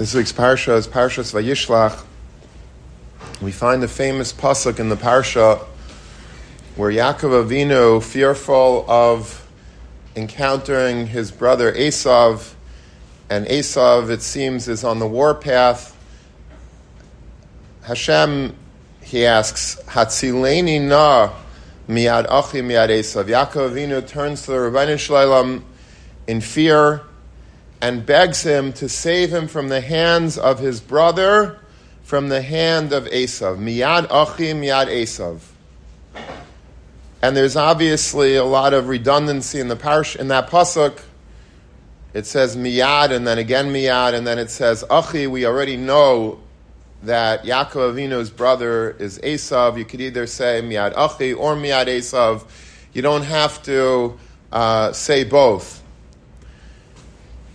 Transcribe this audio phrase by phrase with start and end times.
[0.00, 2.06] This week's parsha is Parshas Vayishlach.
[3.42, 5.58] We find the famous pasuk in the parsha
[6.74, 9.46] where Yaakov Avinu, fearful of
[10.16, 12.54] encountering his brother Esav,
[13.28, 15.94] and Esav, it seems, is on the warpath.
[17.82, 18.56] Hashem,
[19.02, 21.30] he asks, Hatzileni na
[21.90, 23.24] miad achi miad Esav.
[23.24, 25.62] Yaakov Avinu turns to the Ribono Shel Olam
[26.26, 27.02] in fear
[27.82, 31.58] and begs him to save him from the hands of his brother,
[32.02, 33.58] from the hand of Esav.
[33.58, 35.40] Miyad Achi, Miyad Esav.
[37.22, 41.00] And there's obviously a lot of redundancy in the parish in that pasuk.
[42.14, 45.26] It says miyad and then again miyad and then it says achi.
[45.26, 46.40] We already know
[47.02, 49.78] that Yaakov Avinu's brother is Esav.
[49.78, 52.44] You could either say miyad achi or miyad Esav.
[52.94, 54.18] You don't have to
[54.50, 55.79] uh, say both.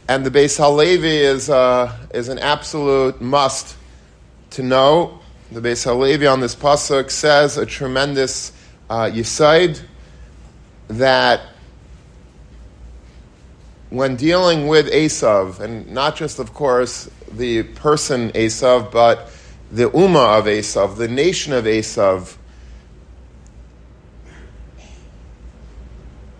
[0.08, 3.76] And the Beis Halevi is, uh, is an absolute must
[4.52, 5.20] to know.
[5.52, 8.52] The Beis Halevi on this pasuk says a tremendous
[8.88, 9.82] uh, yesod
[10.90, 11.41] that
[13.90, 19.32] when dealing with Esav, and not just, of course, the person Esav, but
[19.72, 22.35] the Ummah of Esav, the nation of Esav,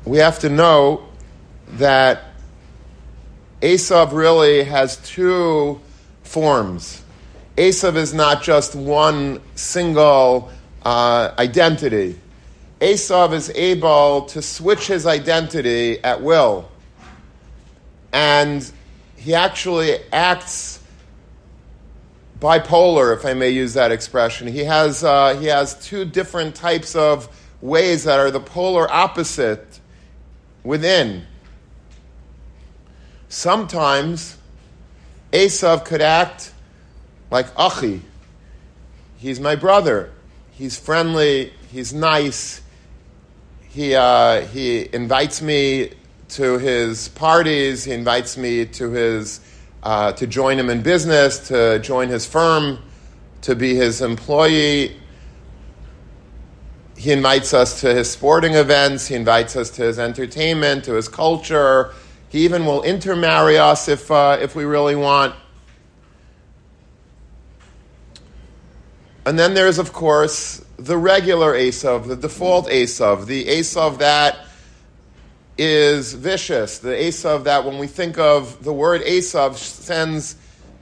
[0.06, 1.08] we have to know
[1.70, 2.34] that
[3.66, 5.81] Esav really has two
[6.21, 7.02] forms.
[7.58, 10.52] Esav is not just one single
[10.83, 12.19] uh, identity.
[12.80, 16.69] Esav is able to switch his identity at will.
[18.13, 18.71] And
[19.16, 20.80] he actually acts
[22.39, 24.45] bipolar, if I may use that expression.
[24.45, 27.27] He has, uh, he has two different types of
[27.61, 29.80] ways that are the polar opposite
[30.63, 31.25] within.
[33.36, 34.38] Sometimes
[35.33, 36.53] Esav could act
[37.30, 38.02] like Achi.
[39.17, 40.14] He's my brother.
[40.52, 41.52] He's friendly.
[41.70, 42.61] He's nice.
[43.67, 45.92] He, uh, he invites me
[46.30, 47.83] to his parties.
[47.83, 49.42] He invites me to his
[49.83, 52.80] uh, to join him in business, to join his firm,
[53.42, 54.95] to be his employee.
[56.95, 59.08] He invites us to his sporting events.
[59.08, 61.92] He invites us to his entertainment, to his culture.
[62.30, 65.36] He even will intermarry us if, uh, if we really want.
[69.25, 74.37] And then there's, of course, the regular Esav, the default Esav, the Esav that
[75.58, 80.36] is vicious, the Esav that when we think of the word Esav sends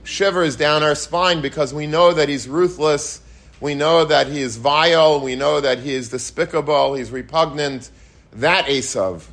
[0.03, 3.21] shivers down our spine because we know that he's ruthless,
[3.61, 7.89] we know that he is vile, we know that he is despicable, he's repugnant.
[8.33, 9.23] That Esav.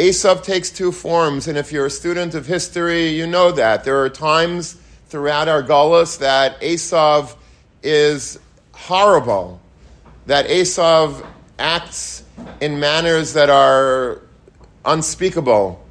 [0.00, 3.84] Esav takes two forms, and if you're a student of history, you know that.
[3.84, 4.78] There are times
[5.08, 7.36] throughout our Gullus that Esav
[7.82, 8.38] is
[8.72, 9.60] horrible,
[10.24, 11.22] that Esav
[11.58, 12.24] acts
[12.62, 14.22] in manners that are
[14.86, 15.84] unspeakable,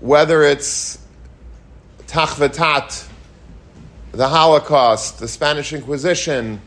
[0.00, 0.98] whether it's
[2.06, 3.08] Tachvatat,
[4.12, 6.60] the Holocaust, the Spanish Inquisition,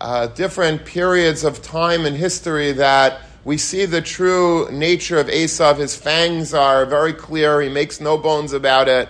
[0.00, 5.78] uh, different periods of time in history that we see the true nature of Esav.
[5.78, 7.60] His fangs are very clear.
[7.60, 9.08] He makes no bones about it.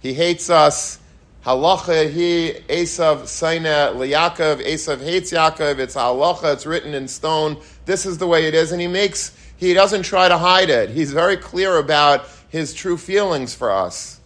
[0.00, 0.98] He hates us.
[1.44, 4.64] Halacha he Esav Saina Yaakov.
[4.64, 5.80] Esav hates Yaakov.
[5.80, 6.54] It's halacha.
[6.54, 7.60] It's written in stone.
[7.84, 9.36] This is the way it is, and he makes.
[9.58, 10.88] He doesn't try to hide it.
[10.88, 14.18] He's very clear about his true feelings for us.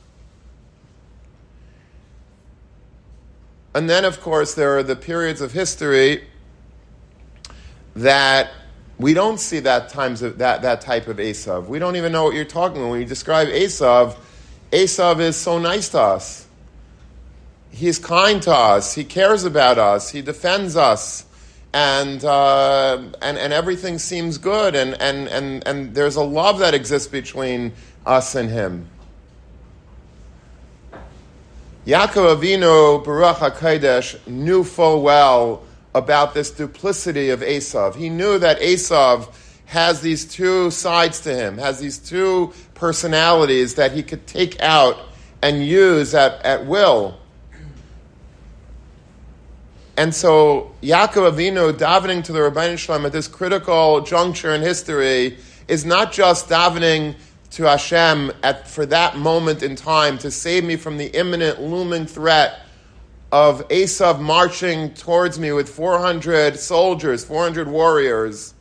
[3.75, 6.29] And then, of course, there are the periods of history
[7.97, 8.53] that
[8.99, 11.67] we don't see that times of that, that type of Esav.
[11.67, 12.91] We don't even know what you're talking about.
[12.91, 14.17] When you describe Esav,
[14.73, 16.47] Esav is so nice to us.
[17.71, 18.95] He's kind to us.
[18.95, 20.11] He cares about us.
[20.11, 21.27] He defends us.
[21.73, 24.75] And, uh, and, and everything seems good.
[24.75, 27.73] And, and, and, and there's a love that exists between
[28.05, 28.89] us and him.
[31.87, 35.63] Yaakov Avinu, b'Ruach HaKodesh, knew full well
[35.95, 37.97] about this duplicity of Esav.
[37.97, 39.33] He knew that Esav
[39.67, 44.97] has these two sides to him, has these two personalities that he could take out
[45.43, 47.19] and use at, at will.
[49.97, 55.39] And so Yaakov Avinu davening to the Rabbi Shalom at this critical juncture in history
[55.67, 57.17] is not just davening
[57.51, 62.07] to Hashem at, for that moment in time to save me from the imminent looming
[62.07, 62.61] threat
[63.31, 68.55] of Esav marching towards me with 400 soldiers, 400 warriors,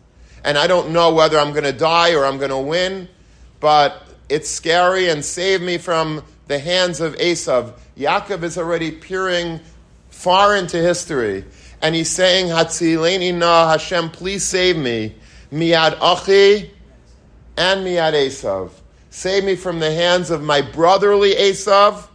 [0.43, 3.07] and I don't know whether I'm going to die or I'm going to win,
[3.59, 7.73] but it's scary and save me from the hands of Esav.
[7.97, 9.59] Yaakov is already peering
[10.09, 11.45] far into history.
[11.81, 15.15] And he's saying, Hatzileni na Hashem, please save me.
[15.51, 16.71] Miad achi
[17.55, 18.71] and miad Esav.
[19.09, 22.07] Save me from the hands of my brotherly Esav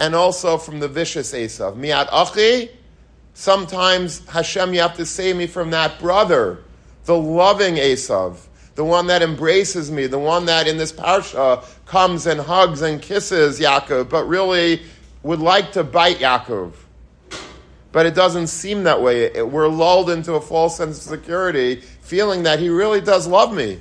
[0.00, 1.76] and also from the vicious Esav.
[1.76, 2.70] Miad achi,
[3.34, 6.64] sometimes Hashem, you have to save me from that brother,
[7.04, 8.46] the loving Esav
[8.76, 13.02] the one that embraces me, the one that in this parsha comes and hugs and
[13.02, 14.82] kisses Yaakov, but really
[15.22, 16.74] would like to bite Yaakov.
[17.90, 19.42] But it doesn't seem that way.
[19.42, 23.80] we're lulled into a false sense of security, feeling that he really does love me.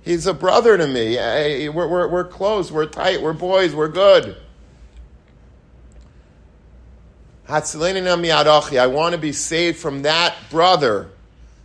[0.00, 1.16] He's a brother to me.
[1.68, 4.36] We're, we're, we're close, we're tight, we're boys, we're good.
[7.52, 11.10] I want to be saved from that brother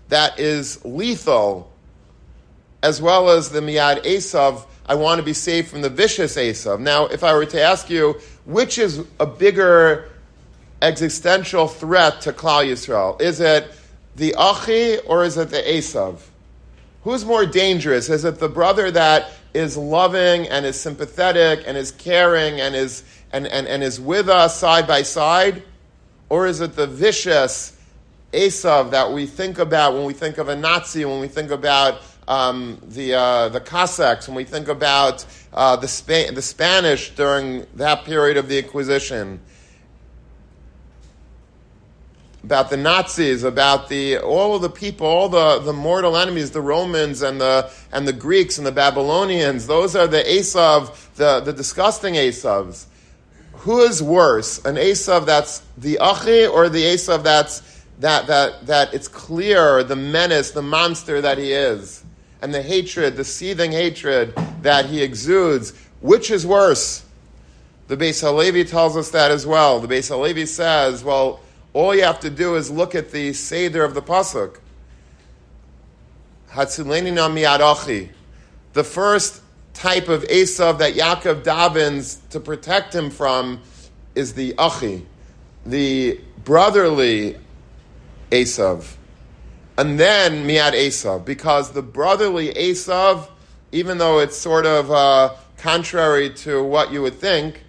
[0.09, 1.71] that is lethal
[2.83, 6.79] as well as the Miad Esav, I want to be saved from the vicious Esav.
[6.79, 10.09] Now, if I were to ask you, which is a bigger
[10.81, 13.19] existential threat to Klal Yisrael?
[13.21, 13.71] Is it
[14.15, 16.19] the Achi or is it the Esav?
[17.03, 18.09] Who's more dangerous?
[18.09, 23.03] Is it the brother that is loving and is sympathetic and is caring and is,
[23.31, 25.63] and, and, and is with us side by side?
[26.29, 27.77] Or is it the vicious
[28.33, 32.01] Esav that we think about when we think of a Nazi, when we think about
[32.27, 38.03] um, the uh, the Cossacks, when we think about uh, the the Spanish during that
[38.03, 39.39] period of the Inquisition,
[42.43, 46.61] about the Nazis, about the all of the people, all the, the mortal enemies, the
[46.61, 49.67] Romans and the and the Greeks and the Babylonians.
[49.67, 52.85] Those are the Esav, the, the disgusting Esavs.
[53.59, 57.61] Who is worse, an Esav that's the Achi or the Esav that's
[57.99, 62.03] that that that it's clear the menace, the monster that he is?
[62.41, 67.03] and the hatred, the seething hatred that he exudes, which is worse?
[67.87, 69.79] The Beis Halevi tells us that as well.
[69.79, 71.39] The Beis Halevi says, well,
[71.73, 74.59] all you have to do is look at the Seder of the Pasuk.
[76.51, 78.07] Hatzileni na
[78.73, 79.41] The first
[79.77, 83.61] type of Esav that Yaakov davens to protect him from
[84.15, 85.05] is the Achi,
[85.65, 87.37] the brotherly
[88.31, 88.97] Esav
[89.77, 93.29] and then Miad Esav, because the brotherly Esav,
[93.71, 97.63] even though it's sort of uh, contrary to what you would think,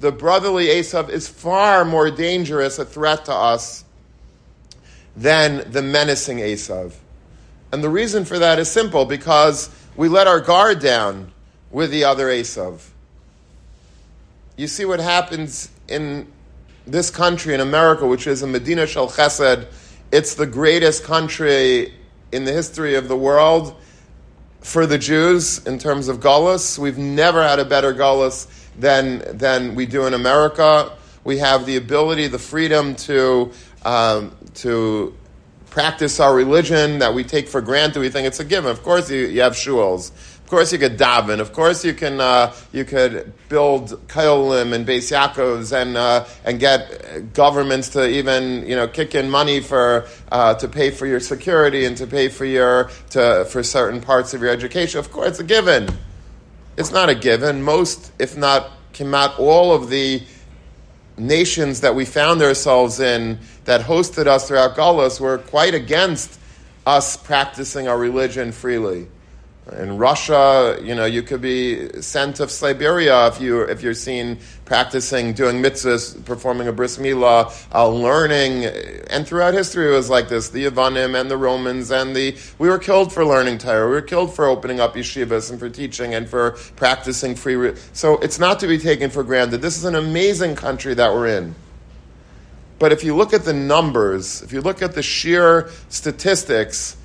[0.00, 3.84] the brotherly Esav is far more dangerous a threat to us
[5.16, 6.94] than the menacing Esav.
[7.70, 11.31] And the reason for that is simple because we let our guard down
[11.72, 12.86] with the other Esav.
[14.56, 16.30] You see what happens in
[16.86, 19.66] this country, in America, which is a Medina Shel Chesed,
[20.12, 21.94] it's the greatest country
[22.32, 23.74] in the history of the world
[24.60, 26.78] for the Jews in terms of gullus.
[26.78, 28.46] We've never had a better gullus
[28.78, 30.92] than, than we do in America.
[31.24, 33.52] We have the ability, the freedom to,
[33.84, 35.16] um, to
[35.70, 38.00] practice our religion that we take for granted.
[38.00, 38.70] We think it's a given.
[38.70, 40.12] Of course, you, you have shuls
[40.52, 41.40] course, you could daven.
[41.40, 46.60] Of course, you can uh, you could build kolim and Beis Yaakovs and uh, and
[46.60, 51.20] get governments to even you know kick in money for uh, to pay for your
[51.20, 55.00] security and to pay for your to for certain parts of your education.
[55.00, 55.88] Of course, it's a given.
[56.76, 57.62] It's not a given.
[57.62, 58.72] Most, if not,
[59.14, 60.22] out all of the
[61.16, 66.38] nations that we found ourselves in that hosted us throughout Galus were quite against
[66.84, 69.08] us practicing our religion freely.
[69.70, 74.38] In Russia, you know, you could be sent to Siberia if you if you're seen
[74.64, 78.64] practicing doing mitzvahs, performing a bris milah, uh, learning,
[79.08, 82.68] and throughout history it was like this: the Yavanim and the Romans and the we
[82.68, 86.12] were killed for learning Torah, we were killed for opening up yeshivas and for teaching
[86.12, 87.54] and for practicing free.
[87.54, 89.62] Re- so it's not to be taken for granted.
[89.62, 91.54] This is an amazing country that we're in.
[92.80, 96.96] But if you look at the numbers, if you look at the sheer statistics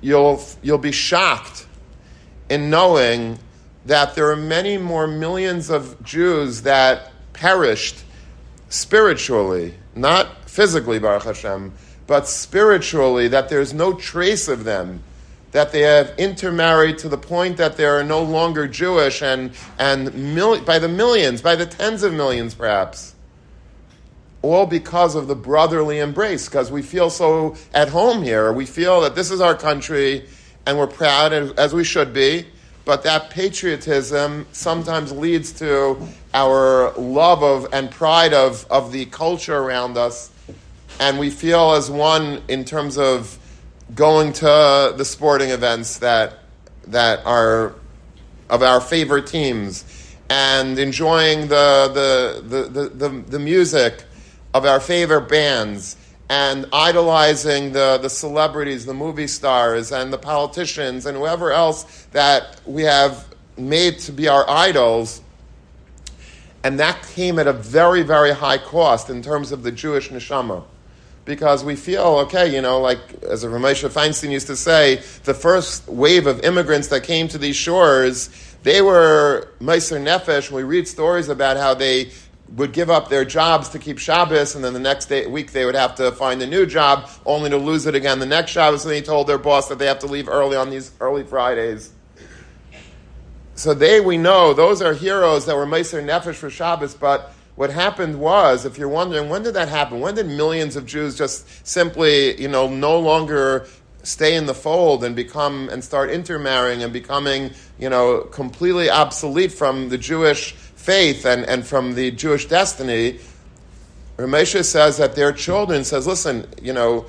[0.00, 1.66] you'll, you'll be shocked
[2.48, 3.38] in knowing
[3.86, 8.04] that there are many more millions of Jews that perished
[8.68, 11.72] spiritually, not physically, Baruch Hashem,
[12.06, 15.02] but spiritually, that there's no trace of them,
[15.52, 20.34] that they have intermarried to the point that they are no longer Jewish, and, and
[20.34, 23.14] mil- by the millions, by the tens of millions perhaps
[24.42, 28.52] all because of the brotherly embrace, because we feel so at home here.
[28.52, 30.26] We feel that this is our country
[30.66, 32.46] and we're proud, as we should be.
[32.84, 35.98] But that patriotism sometimes leads to
[36.32, 40.30] our love of and pride of, of the culture around us.
[41.00, 43.38] And we feel as one in terms of
[43.94, 46.38] going to the sporting events that,
[46.86, 47.74] that are
[48.48, 49.84] of our favorite teams
[50.30, 54.04] and enjoying the, the, the, the, the, the music
[54.58, 55.96] of our favorite bands
[56.28, 62.60] and idolizing the, the celebrities, the movie stars, and the politicians, and whoever else that
[62.66, 63.24] we have
[63.56, 65.22] made to be our idols.
[66.64, 70.64] And that came at a very, very high cost in terms of the Jewish neshama.
[71.24, 75.34] Because we feel, okay, you know, like as Reb Moshe Feinstein used to say, the
[75.34, 78.28] first wave of immigrants that came to these shores,
[78.64, 80.50] they were Meiser Nefesh.
[80.50, 82.10] We read stories about how they
[82.56, 85.64] would give up their jobs to keep Shabbos, and then the next day, week they
[85.64, 88.84] would have to find a new job, only to lose it again the next Shabbos.
[88.84, 91.92] And they told their boss that they have to leave early on these early Fridays.
[93.54, 97.70] So they, we know, those are heroes that were Meiser Nefesh for Shabbos, but what
[97.70, 99.98] happened was, if you're wondering, when did that happen?
[99.98, 103.66] When did millions of Jews just simply, you know, no longer
[104.08, 109.52] stay in the fold and become and start intermarrying and becoming, you know, completely obsolete
[109.52, 113.20] from the Jewish faith and, and from the Jewish destiny?
[114.16, 117.06] Reb Moshe says that their children says, listen, you know,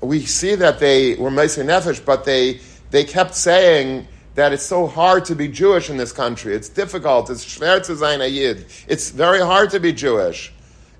[0.00, 2.60] we see that they were Meiser Nefesh, but they
[2.90, 6.54] they kept saying that it's so hard to be Jewish in this country.
[6.54, 7.30] It's difficult.
[7.30, 8.66] It's schwer zu sein a Yid.
[8.88, 10.52] It's very hard to be Jewish.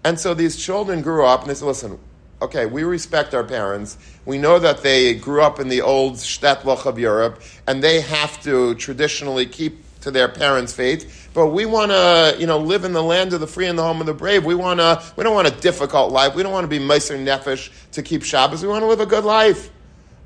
[0.04, 1.98] And so these children grew up and they said, listen,
[2.44, 3.98] okay, we respect our parents.
[4.24, 8.42] We know that they grew up in the old Shtetlach of Europe and they have
[8.42, 11.30] to traditionally keep to their parents' faith.
[11.34, 13.82] But we want to, you know, live in the land of the free and the
[13.82, 14.44] home of the brave.
[14.44, 16.34] We want to, we don't want a difficult life.
[16.34, 18.62] We don't want to be Meiser Nefesh to keep Shabbos.
[18.62, 19.70] We want to live a good life.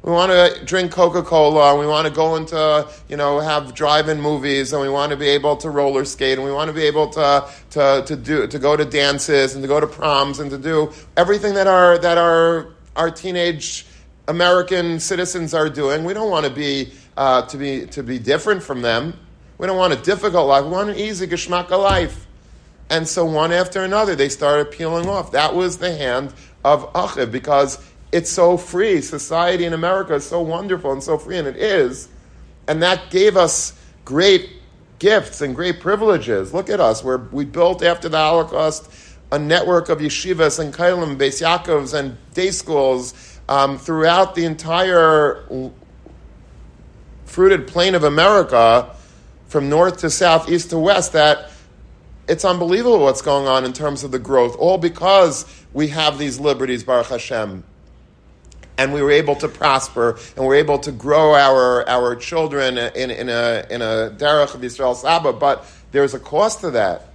[0.09, 4.23] We want to drink Coca Cola, we want to go into, you know, have drive-in
[4.23, 6.85] movies, and we want to be able to roller skate, and we want to be
[6.85, 10.50] able to, to, to do to go to dances and to go to proms and
[10.50, 13.85] to do everything that our that our our teenage
[14.29, 16.05] American citizens are doing.
[16.05, 19.12] We don't want to be uh, to be to be different from them.
[19.59, 20.65] We don't want a difficult life.
[20.65, 22.27] We want an easy geschmack life.
[22.88, 25.33] And so one after another, they started peeling off.
[25.33, 26.33] That was the hand
[26.65, 27.79] of Achiv because
[28.12, 29.00] it's so free.
[29.00, 32.09] Society in America is so wonderful and so free, and it is.
[32.67, 34.50] And that gave us great
[34.99, 36.55] gifts and great privileges.
[36.55, 37.05] Look at us.
[37.05, 38.91] We're, we built after the Holocaust
[39.31, 45.45] a network of yeshivas and kailim, Beis Yaakovs, and day schools um, throughout the entire
[47.27, 48.95] fruited plain of America,
[49.49, 51.50] from north to south, east to west, that
[52.27, 56.41] it's unbelievable what's going on in terms of the growth, all because we have these
[56.41, 57.65] liberties, Baruch Hashem
[58.79, 62.79] and we were able to prosper and we were able to grow our, our children
[62.79, 67.07] in, in a, in a derech of Israel Saba, but there's a cost to that.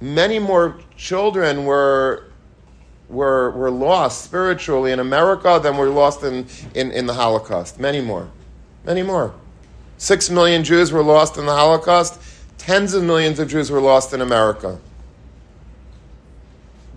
[0.00, 2.24] Many more children were,
[3.08, 7.78] were, were lost spiritually in America than were lost in, in, in the Holocaust.
[7.78, 8.28] Many more.
[8.84, 9.32] Many more.
[9.98, 12.20] Six million Jews were lost in the Holocaust.
[12.58, 14.78] Tens of millions of Jews were lost in America.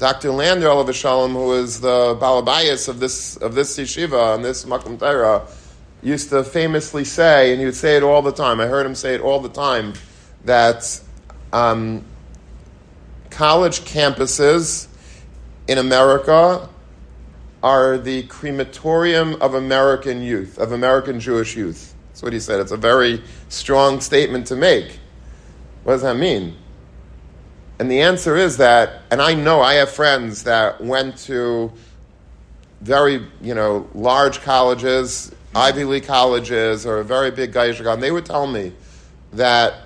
[0.04, 0.32] Dr.
[0.32, 5.00] Lander Olav Shalom, who is the balabayas of this of this yeshiva and this makom
[5.00, 5.48] Torah,
[6.02, 8.60] used to famously say, and he would say it all the time.
[8.60, 9.94] I heard him say it all the time
[10.44, 11.00] that
[11.54, 12.04] um,
[13.30, 14.90] college campuses
[15.70, 16.68] in America
[17.64, 21.96] are the crematorium of American youth, of American Jewish youth.
[22.10, 22.60] That's what he said.
[22.60, 25.00] It's a very strong statement to make.
[25.86, 26.58] What does that mean?
[27.84, 31.70] And the answer is that, and I know I have friends that went to
[32.80, 38.10] very, you know, large colleges, Ivy League colleges, or a very big goyishe and they
[38.10, 38.72] would tell me
[39.34, 39.82] that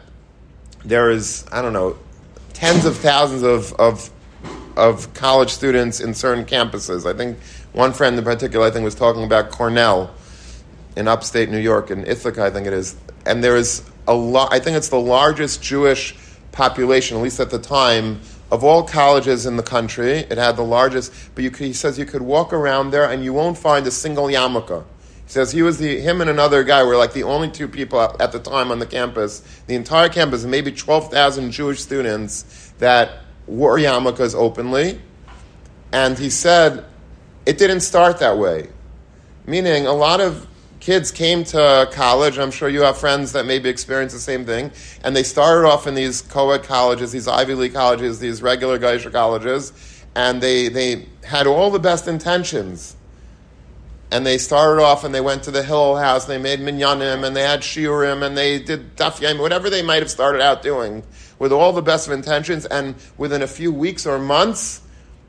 [0.86, 1.98] there is, I don't know,
[2.54, 4.12] tens of thousands of, of,
[4.76, 7.12] of college students in certain campuses.
[7.12, 7.40] I think
[7.74, 10.14] one friend in particular, I think, was talking about Cornell
[10.96, 12.96] in upstate New York, in Ithaca, I think it is.
[13.26, 16.16] And there is a lot, I think it's the largest Jewish
[16.58, 18.20] population, at least at the time,
[18.52, 20.18] of all colleges in the country.
[20.18, 23.32] It had the largest, but you, he says you could walk around there and you
[23.32, 24.84] won't find a single yarmulke.
[25.26, 28.00] He says he was the him and another guy were like the only two people
[28.20, 29.44] at the time on the campus.
[29.68, 35.00] The entire campus, maybe twelve thousand Jewish students that wore yarmulkes openly,
[35.92, 36.86] and he said
[37.46, 38.70] it didn't start that way.
[39.46, 40.48] Meaning, a lot of
[40.88, 44.72] kids came to college, I'm sure you have friends that maybe experience the same thing,
[45.04, 49.12] and they started off in these co-ed colleges, these Ivy League colleges, these regular goyishe
[49.12, 49.74] colleges,
[50.16, 52.96] and they, they had all the best intentions.
[54.12, 57.28] And they started off and they went to the Hillel House, and they made minyanim,
[57.28, 61.04] and they had shiurim, and they did daf whatever they might have started out doing,
[61.38, 64.80] with all the best of intentions, and within a few weeks or months,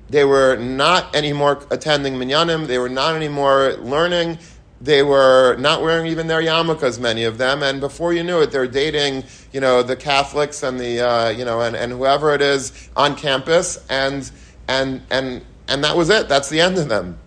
[0.08, 4.38] they were not anymore attending minyanim, they were not anymore learning,
[4.80, 8.52] they were not wearing even their yarmulkes, many of them, and before you knew it,
[8.52, 12.40] they're dating, you know, the Catholics and the, uh, you know, and, and whoever it
[12.40, 14.30] is on campus, and
[14.68, 16.28] and and and that was it.
[16.28, 17.18] That's the end of them.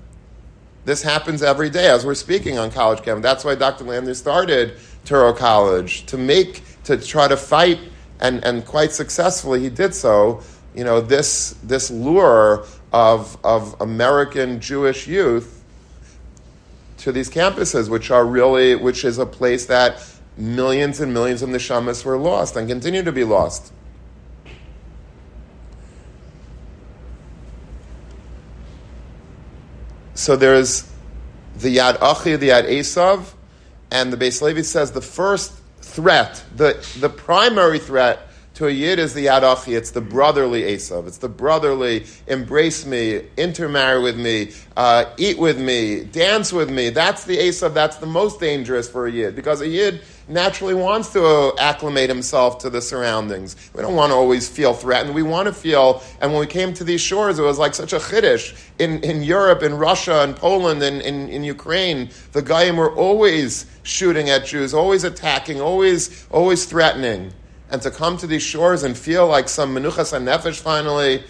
[0.85, 3.21] This happens every day as we're speaking on college campus.
[3.21, 3.83] That's why Dr.
[3.83, 7.79] Lander started Touro College to make to try to fight,
[8.21, 10.41] and and quite successfully he did so.
[10.73, 15.60] You know, this this lure of of American Jewish youth
[17.01, 20.03] to these campuses, which are really, which is a place that
[20.37, 23.73] millions and millions of neshamas were lost and continue to be lost.
[30.13, 30.87] So there's
[31.57, 33.33] the Yad Achi, the Yad Esav,
[33.89, 38.99] and the Beis Levi says the first threat, the, the primary threat to a Yid
[38.99, 41.07] is the Yadachi, It's the brotherly Esav.
[41.07, 46.89] It's the brotherly, embrace me, intermarry with me, uh, eat with me, dance with me.
[46.89, 47.73] That's the Esav.
[47.73, 52.59] That's the most dangerous for a Yid because a Yid naturally wants to acclimate himself
[52.59, 53.55] to the surroundings.
[53.73, 55.15] We don't want to always feel threatened.
[55.15, 57.93] We want to feel, and when we came to these shores, it was like such
[57.93, 58.53] a chiddush.
[58.79, 63.65] In, in Europe, in Russia, in Poland, in, in, in Ukraine, the Goyim were always
[63.83, 67.33] shooting at Jews, always attacking, always, always threatening
[67.71, 71.23] and to come to these shores and feel like some menuchas and nefesh finally,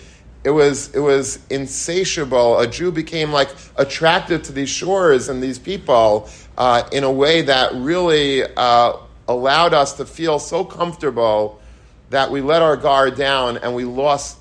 [0.44, 2.60] it was, it was insatiable.
[2.60, 7.44] A Jew became like attracted to these shores and these people uh, in a way
[7.44, 11.62] that really uh, allowed us to feel so comfortable
[12.10, 14.40] that we let our guard down and we lost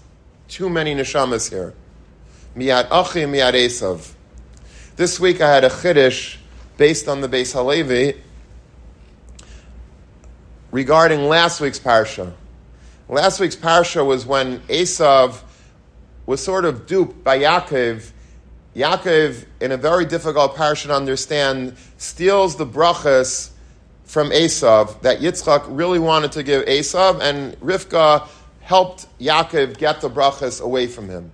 [0.48, 1.74] too many neshamas here.
[2.56, 4.12] Miyad achi, miyad esav.
[4.96, 6.38] This week I had a chiddush
[6.78, 8.20] based on the Beis Halevi
[10.70, 12.32] regarding last week's parsha.
[13.08, 15.42] Last week's parsha was when Esav
[16.26, 18.10] was sort of duped by Yaakov.
[18.76, 23.50] Yaakov, in a very difficult parsha to understand, steals the brachas
[24.04, 28.28] from Esav that Yitzchak really wanted to give Esav, and Rivka
[28.60, 31.32] helped Yaakov get the brachas away from him.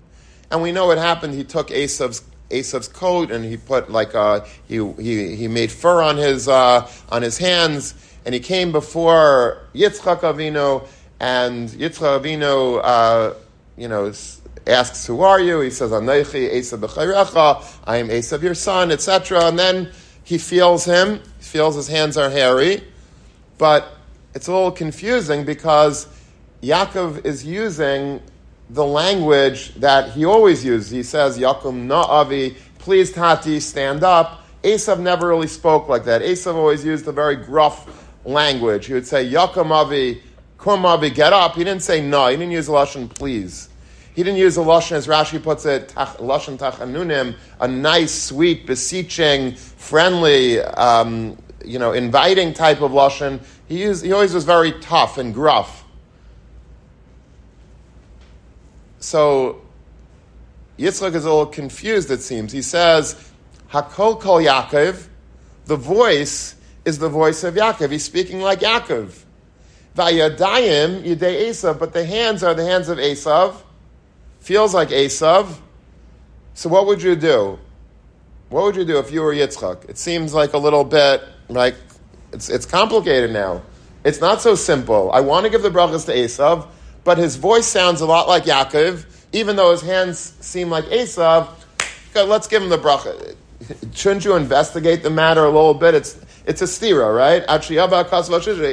[0.51, 1.35] And we know what happened.
[1.35, 6.01] He took Esav's Esav's coat and he put like uh, he, he he made fur
[6.01, 7.95] on his uh, on his hands
[8.27, 10.85] and he came before Yitzchak Avinu,
[11.21, 13.35] and Yitzchak Avinu, uh,
[13.79, 14.12] you know,
[14.67, 19.45] asks, "Who are you?" He says, "Anochi Esav bechorecha." I am Esav, your son, etc.
[19.47, 19.93] And then
[20.25, 21.21] he feels him.
[21.39, 22.83] He feels his hands are hairy,
[23.59, 23.97] but
[24.35, 26.09] it's a little confusing because
[26.65, 28.21] Yaakov is using
[28.71, 30.91] the language that he always uses.
[30.91, 34.43] He says, "Yakum na'avi." Please, Tati, stand up.
[34.65, 36.23] Esav never really spoke like that.
[36.23, 37.87] Esav always used a very gruff
[38.27, 38.87] language.
[38.87, 40.21] He would say, Yakamavi,
[40.59, 41.55] Kumavi, get up.
[41.55, 42.27] He didn't say no.
[42.27, 43.69] He didn't use Lashon, please.
[44.15, 49.55] He didn't use a Lashon, as Rashi puts it, Lashon Tachanunim, a nice, sweet, beseeching,
[49.55, 53.41] friendly, um, you know, inviting type of Lashon.
[53.69, 55.85] He, used, he always was very tough and gruff.
[59.01, 59.61] So
[60.79, 62.53] Yitzchak is a little confused, it seems.
[62.53, 63.31] He says,
[63.71, 65.07] Hakol Kol Yaakov,
[65.67, 66.56] the voice
[66.87, 67.90] is the voice of Yaakov.
[67.90, 69.25] He's speaking like Yaakov.
[69.96, 73.57] Vayadayim yidei Esav, but the hands are the hands of Esav.
[74.40, 75.59] Feels like Esav.
[76.55, 77.59] So what would you do?
[78.49, 79.90] What would you do if you were Yitzchak?
[79.90, 81.75] It seems like a little bit like
[82.33, 83.62] it's, it's complicated now.
[84.05, 85.11] It's not so simple.
[85.11, 86.68] I want to give the brachas to Esav,
[87.03, 91.49] but his voice sounds a lot like Yaakov, even though his hands seem like Esav.
[92.14, 93.35] Let's give him the bracha.
[93.92, 95.94] Shouldn't you investigate the matter a little bit?
[95.94, 97.47] It's it's a stira, right?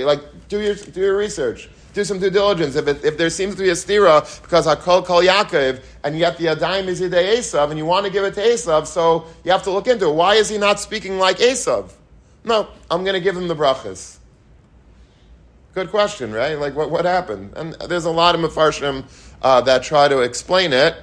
[0.06, 1.70] Like, do your, do your research.
[1.94, 2.76] Do some due diligence.
[2.76, 6.38] If, it, if there seems to be a stira, because Hakol Kol Yaakov, and yet
[6.38, 9.52] the Adaim is Yidei Esav, and you want to give it to Esav, so you
[9.52, 10.14] have to look into it.
[10.14, 11.92] Why is he not speaking like Esav?
[12.44, 14.18] No, I'm going to give him the brachas.
[15.74, 16.56] Good question, right?
[16.60, 17.54] Like, what, what happened?
[17.56, 19.06] And there's a lot of Mefarshim
[19.42, 20.96] uh, that try to explain it.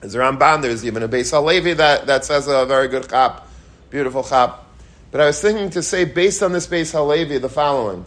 [0.00, 3.48] There's Ramban, there's even a Beis Halevi that, that says a very good chap,
[3.90, 4.61] beautiful chap.
[5.12, 8.04] But I was thinking to say, based on this Beis Halevi, the following.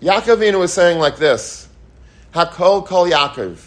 [0.00, 1.68] Yaakovina was saying like this
[2.34, 3.58] Hakol kol Yaakov.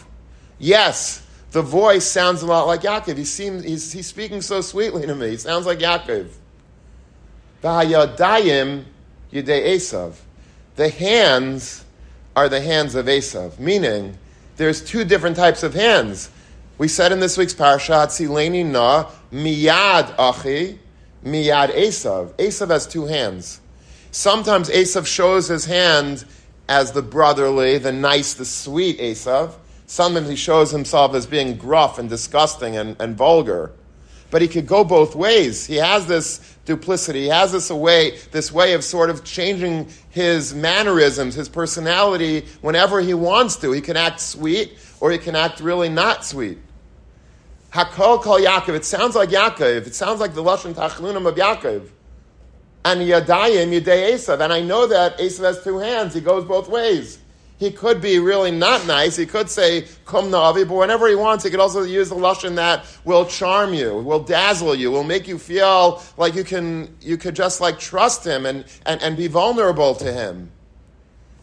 [0.60, 3.18] Yes, the voice sounds a lot like Yaakov.
[3.18, 5.30] He seems, he's, he's speaking so sweetly to me.
[5.30, 6.30] He sounds like Yaakov.
[7.64, 8.86] V'hayadayim
[9.32, 10.16] yidei Esav.
[10.76, 11.86] The hands
[12.36, 14.18] are the hands of Esav, meaning
[14.58, 16.32] there's two different types of hands.
[16.80, 20.80] We said in this week's parashat, Sileni na miyad achi,
[21.32, 22.32] miyad Esav.
[22.34, 23.62] Esav has two hands.
[24.12, 26.26] Sometimes Esav shows his hand
[26.70, 29.54] as the brotherly, the nice, the sweet Esav.
[29.86, 33.72] Sometimes he shows himself as being gruff and disgusting and, and vulgar.
[34.30, 35.66] but he could go both ways.
[35.66, 37.24] He has this duplicity.
[37.24, 43.00] He has this way, this way of sort of changing his mannerisms, his personality whenever
[43.00, 43.72] he wants to.
[43.72, 46.58] He can act sweet or he can act really not sweet.
[47.78, 48.76] Hakol kol Yaakov.
[48.76, 49.86] It sounds like Yaakov.
[49.86, 51.88] It sounds like the lashon tachanunim of Yaakov.
[52.84, 54.40] And Yadayim Yadei Esav.
[54.40, 56.16] And I know that Esav has two hands.
[56.16, 57.20] He goes both ways.
[57.60, 59.16] He could be really not nice.
[59.16, 62.56] He could say "Kum navi," but whenever he wants, he could also use the lashon
[62.56, 67.18] that will charm you, will dazzle you, will make you feel like you can you
[67.18, 70.52] could just like trust him and, and, and be vulnerable to him.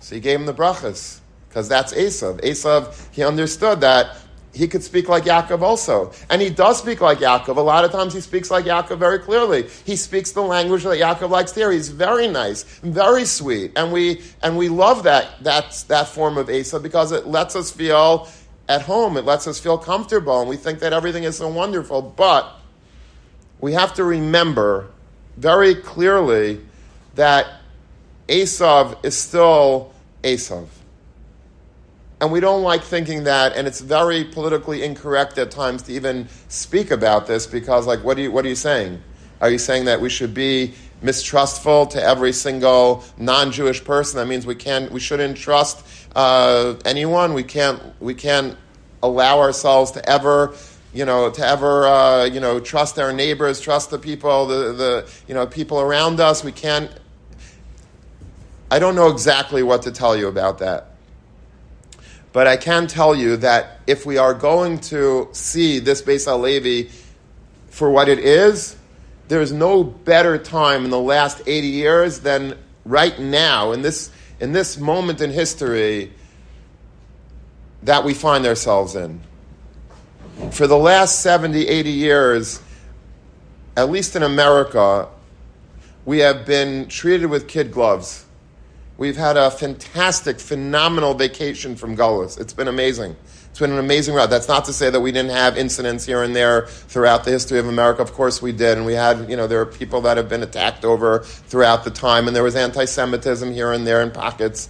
[0.00, 2.40] So he gave him the brachas because that's Esav.
[2.42, 4.16] Esav, he understood that
[4.54, 6.12] he could speak like Yaakov also.
[6.30, 7.56] And he does speak like Yaakov.
[7.56, 9.68] A lot of times he speaks like Yaakov very clearly.
[9.84, 11.72] He speaks the language that Yaakov likes to hear.
[11.72, 13.72] He's very nice, very sweet.
[13.76, 17.72] And we, and we love that, that, that form of Esav because it lets us
[17.72, 18.28] feel
[18.68, 19.16] at home.
[19.16, 20.40] It lets us feel comfortable.
[20.40, 22.00] And we think that everything is so wonderful.
[22.00, 22.48] But
[23.60, 24.88] we have to remember
[25.36, 26.60] very clearly
[27.16, 27.46] that
[28.28, 30.66] Esav is still Esav.
[32.24, 36.26] And we don't like thinking that, and it's very politically incorrect at times to even
[36.48, 39.02] speak about this because, like, what are you, what are you saying?
[39.42, 44.16] Are you saying that we should be mistrustful to every single non-Jewish person?
[44.16, 47.34] That means we can't, we shouldn't trust uh, anyone.
[47.34, 48.56] We can't, we can't
[49.02, 50.54] allow ourselves to ever
[50.94, 55.10] you know, to ever, uh, you know, trust our neighbors, trust the people, the, the,
[55.28, 56.42] you know, people around us.
[56.42, 56.90] We can't.
[58.70, 60.93] I don't know exactly what to tell you about that.
[62.34, 66.90] But I can tell you that if we are going to see this Beis Halevi
[67.70, 68.74] for what it is,
[69.28, 74.10] there is no better time in the last 80 years than right now, in this,
[74.40, 76.12] in this moment in history,
[77.84, 79.20] that we find ourselves in.
[80.50, 82.60] For the last 70, 80 years,
[83.76, 85.08] at least in America,
[86.04, 88.23] we have been treated with kid gloves.
[88.96, 92.40] We've had a fantastic, phenomenal vacation from Gullus.
[92.40, 93.16] It's been amazing.
[93.50, 94.30] It's been an amazing ride.
[94.30, 97.58] That's not to say that we didn't have incidents here and there throughout the history
[97.58, 98.02] of America.
[98.02, 98.78] Of course we did.
[98.78, 101.90] And we had, you know, there are people that have been attacked over throughout the
[101.90, 104.68] time, and there was anti Semitism here and there in pockets.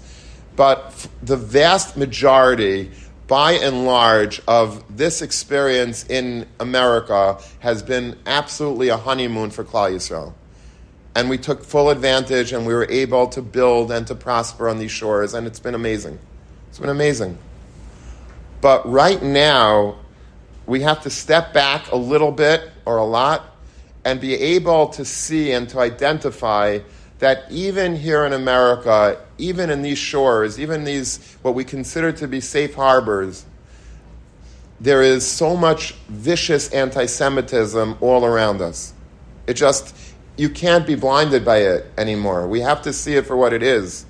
[0.56, 2.92] But the vast majority,
[3.26, 9.92] by and large, of this experience in America has been absolutely a honeymoon for Klal
[9.92, 10.32] Yisrael
[11.14, 14.78] and we took full advantage and we were able to build and to prosper on
[14.78, 16.18] these shores and it's been amazing.
[16.68, 17.38] It's been amazing.
[18.60, 19.96] But right now
[20.66, 23.56] we have to step back a little bit or a lot
[24.04, 26.80] and be able to see and to identify
[27.20, 32.26] that even here in america even in these shores even these what we consider to
[32.26, 33.46] be safe harbors
[34.80, 38.92] there is so much vicious anti-semitism all around us.
[39.46, 39.96] It just
[40.36, 42.48] you can't be blinded by it anymore.
[42.48, 44.06] We have to see it for what it is.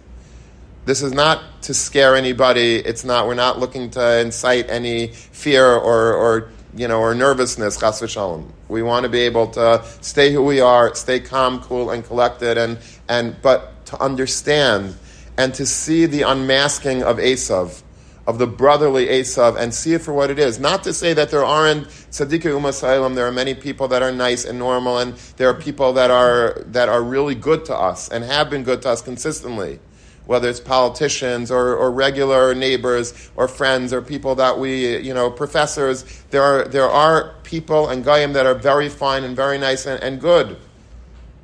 [0.86, 2.76] This is not to scare anybody.
[2.76, 3.26] It's not.
[3.26, 7.78] We're not looking to incite any fear or, or you know, or nervousness.
[7.78, 8.50] Chas v'shalom.
[8.68, 12.58] We want to be able to stay who we are, stay calm, cool, and collected,
[12.58, 14.96] and and but to understand
[15.36, 17.82] and to see the unmasking of Esav
[18.26, 20.58] of the brotherly Esav and see it for what it is.
[20.58, 23.14] Not to say that there aren't tzaddikai umasaylam.
[23.14, 26.62] There are many people that are nice and normal, and there are people that are
[26.66, 29.78] that are really good to us and have been good to us consistently.
[30.26, 35.30] Whether it's politicians or, or regular neighbors or friends or people that we, you know,
[35.30, 39.84] professors, there are, there are people and goyim that are very fine and very nice
[39.84, 40.56] and, and good.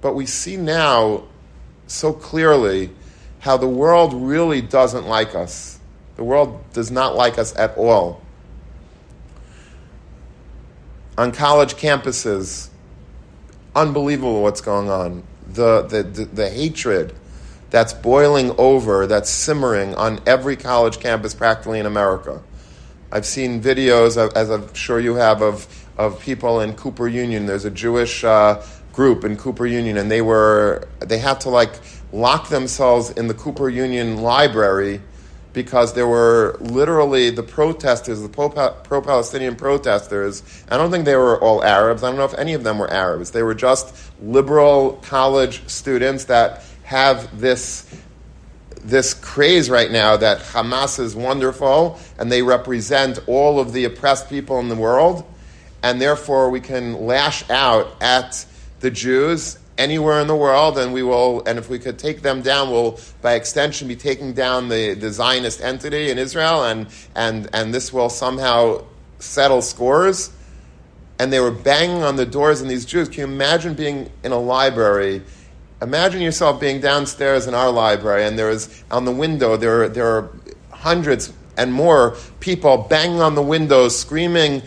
[0.01, 1.25] But we see now
[1.89, 2.89] so clearly
[3.41, 5.80] how the world really doesn't like us
[6.21, 8.21] the world does not like us at all.
[11.17, 12.69] On college campuses,
[13.75, 15.23] unbelievable what's going on.
[15.47, 17.15] The, the, the, the hatred
[17.71, 22.43] that's boiling over, that's simmering on every college campus practically in America.
[23.11, 27.47] I've seen videos, of, as I'm sure you have, of, of people in Cooper Union.
[27.47, 31.81] There's a Jewish uh, group in Cooper Union, and they were they had to like
[32.13, 35.01] lock themselves in the Cooper Union library
[35.53, 38.51] because there were literally the protesters, the pro
[39.03, 40.43] Palestinian protesters.
[40.71, 42.03] I don't think they were all Arabs.
[42.03, 43.33] I don't know if any of them were Arabs.
[43.33, 47.87] They were just liberal college students that have this.
[48.83, 54.31] This craze right now that Hamas is wonderful and they represent all of the oppressed
[54.31, 55.23] people in the world,
[55.83, 58.47] and therefore we can lash out at
[58.81, 62.43] the Jews anywhere in the world, and we will, and if we could take them
[62.43, 67.49] down, we'll by extension be taking down the, the Zionist entity in Israel, and and
[67.53, 68.85] and this will somehow
[69.19, 70.31] settle scores.
[71.19, 73.09] and they were banging on the doors, and these Jews.
[73.09, 75.23] Can you imagine being in a library?
[75.83, 80.07] Imagine yourself being downstairs in our library, and there is on the window there there
[80.07, 80.31] are
[80.71, 84.63] hundreds and more people banging on the windows, screaming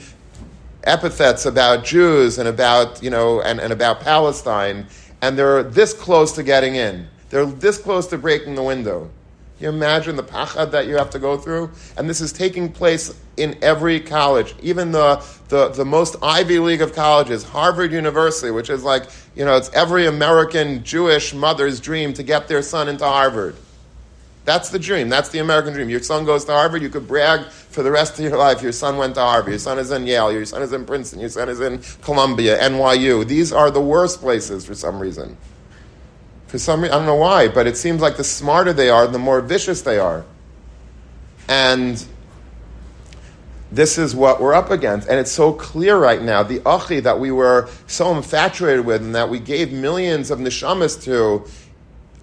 [0.84, 4.88] epithets about Jews and about you know and, and about Palestine,
[5.22, 7.08] and they're this close to getting in.
[7.30, 9.10] They're this close to breaking the window.
[9.58, 11.72] Can you imagine the pachad that you have to go through?
[11.98, 16.82] And this is taking place in every college, even the, the, the most Ivy League
[16.82, 22.14] of colleges, Harvard University, which is like, you know, it's every American Jewish mother's dream
[22.14, 23.56] to get their son into Harvard.
[24.46, 25.08] That's the dream.
[25.08, 25.90] That's the American dream.
[25.90, 28.62] Your son goes to Harvard, you could brag for the rest of your life.
[28.62, 29.52] Your son went to Harvard.
[29.52, 30.32] Your son is in Yale.
[30.32, 31.20] Your son is in Princeton.
[31.20, 33.26] Your son is in Columbia, NYU.
[33.26, 35.38] These are the worst places for some reason.
[36.48, 39.08] For some reason, I don't know why, but it seems like the smarter they are,
[39.08, 40.26] the more vicious they are.
[41.48, 42.06] And
[43.72, 45.08] this is what we're up against.
[45.08, 46.44] And it's so clear right now.
[46.44, 51.02] The Achi that we were so infatuated with and that we gave millions of neshamas
[51.06, 51.46] to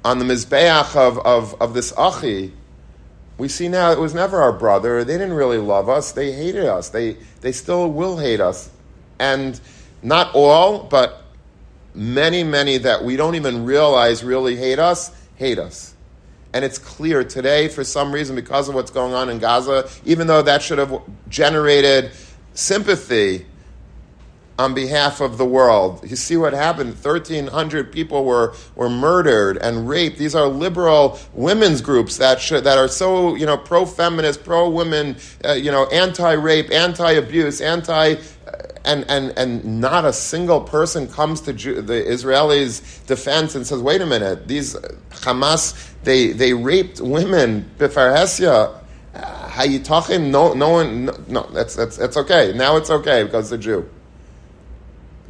[0.05, 2.53] on the Mizbeach of, of, of this Achi,
[3.39, 5.03] we see now it was never our brother.
[5.05, 6.13] They didn't really love us.
[6.13, 6.91] They hated us.
[6.91, 8.71] They, they still will hate us.
[9.19, 9.59] And
[10.03, 11.23] not all, but
[11.95, 15.95] many, many that we don't even realize really hate us, hate us.
[16.53, 20.27] And it's clear today, for some reason, because of what's going on in Gaza, even
[20.27, 22.11] though that should have generated
[22.55, 23.47] sympathy
[24.61, 26.01] on behalf of the world.
[26.09, 26.93] You see what happened?
[27.03, 30.19] 1,300 people were, were murdered and raped.
[30.19, 35.53] These are liberal women's groups that, should, that are so, you know, pro-feminist, pro-women, uh,
[35.53, 38.19] you know, anti-rape, anti-abuse, anti- uh,
[38.85, 43.81] and, and, and not a single person comes to Jew, the Israelis' defense and says,
[43.81, 48.79] wait a minute, these uh, Hamas, they, they raped women, Bifarhesia,
[49.15, 52.53] uh, Hayitachim, no, no one, no, no, that's, that's, that's okay.
[52.55, 53.89] Now it's okay because the Jew.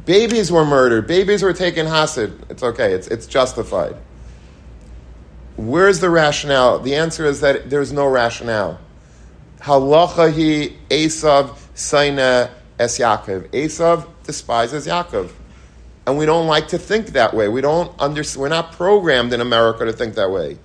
[0.05, 1.07] Babies were murdered.
[1.07, 2.33] Babies were taken hostage.
[2.49, 2.93] It's okay.
[2.93, 3.95] It's, it's justified.
[5.57, 6.79] Where's the rationale?
[6.79, 8.79] The answer is that there's no rationale.
[9.59, 13.49] Halacha hi Esav Saina es Yaakov.
[13.49, 15.31] Esav despises Yaakov.
[16.07, 17.47] And we don't like to think that way.
[17.47, 20.57] We don't understand, we're not programmed in America to think that way.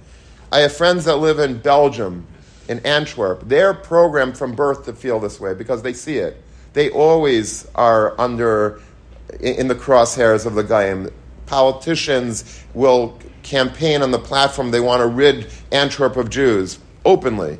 [0.51, 2.27] I have friends that live in Belgium,
[2.69, 3.43] in Antwerp.
[3.47, 6.43] They're programmed from birth to feel this way because they see it.
[6.73, 8.81] They always are under
[9.41, 11.11] in the crosshairs of the goyim.
[11.47, 17.59] Politicians will campaign on the platform they want to rid Antwerp of Jews openly.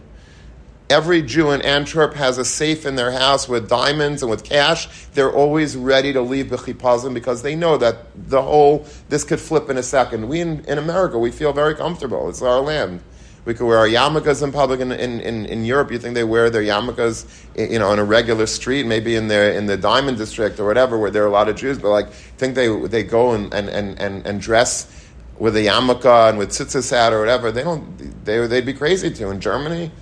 [0.89, 5.07] Every Jew in Antwerp has a safe in their house with diamonds and with cash.
[5.15, 9.69] They're always ready to leave Bechipazim because they know that the whole, this could flip
[9.69, 10.29] in a second.
[10.29, 12.29] We in, in America, we feel very comfortable.
[12.29, 13.01] It's our land.
[13.47, 14.81] We could wear our yarmulkes in public.
[14.81, 18.05] In, in, in, in Europe, you think they wear their yarmulkes, you know, on a
[18.05, 21.31] regular street, maybe in their in the Diamond District or whatever, where there are a
[21.31, 21.79] lot of Jews.
[21.79, 25.07] But like, think they they go and and, and, and dress
[25.39, 27.53] with a yarmulke and with tzitzis hat or whatever.
[27.53, 28.25] They don't.
[28.25, 29.31] They they'd be crazy to.
[29.31, 29.93] In Germany,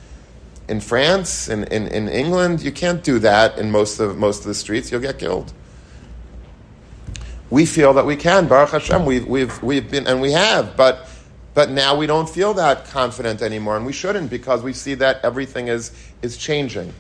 [0.67, 4.47] in France, in, in, in England, you can't do that in most of most of
[4.47, 4.91] the streets.
[4.91, 5.53] You'll get killed.
[7.51, 8.49] We feel that we can.
[8.49, 11.11] Baruch Hashem, we've we've we've been and we have, but
[11.55, 15.25] but now we don't feel that confident anymore, and we shouldn't because we see that
[15.25, 16.93] everything is, is changing.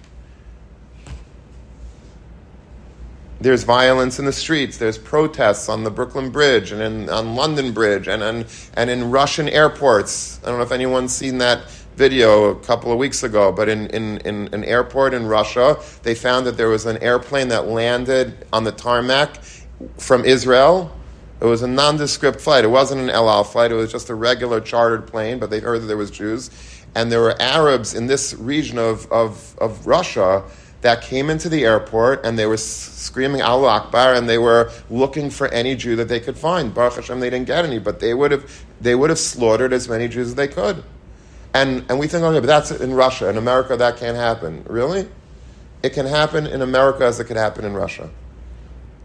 [3.40, 4.78] There's violence in the streets.
[4.78, 9.10] There's protests on the Brooklyn Bridge and in, on London Bridge and, and, and in
[9.10, 10.40] Russian airports.
[10.42, 13.88] I don't know if anyone's seen that video a couple of weeks ago, but in,
[13.88, 18.46] in, in an airport in Russia, they found that there was an airplane that landed
[18.52, 19.42] on the tarmac
[19.98, 20.90] from Israel
[21.44, 22.64] it was a nondescript flight.
[22.64, 23.70] It wasn't an El Al flight.
[23.70, 26.48] It was just a regular chartered plane, but they heard that there was Jews.
[26.94, 30.42] And there were Arabs in this region of, of, of Russia
[30.80, 35.28] that came into the airport and they were screaming Allah Akbar and they were looking
[35.28, 36.72] for any Jew that they could find.
[36.72, 39.86] Baruch Hashem, they didn't get any, but they would have, they would have slaughtered as
[39.86, 40.82] many Jews as they could.
[41.52, 43.28] And, and we think, okay, but that's in Russia.
[43.28, 44.64] In America, that can't happen.
[44.66, 45.08] Really?
[45.82, 48.08] It can happen in America as it could happen in Russia.